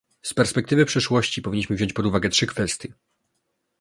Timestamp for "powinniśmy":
1.41-1.75